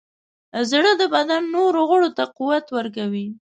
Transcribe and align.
زړه 0.69 0.91
د 1.01 1.03
بدن 1.15 1.43
نورو 1.55 1.79
غړو 1.89 2.09
ته 2.17 2.23
قوت 2.37 2.65
ورکوي. 2.77 3.27